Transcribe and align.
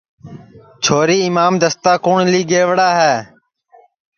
چھوری 0.83 1.17
اِمام 1.27 1.53
دستا 1.61 1.93
کُوٹؔ 2.03 2.25
لی 2.31 2.41
گئوڑا 2.49 2.89
ہے 2.99 3.15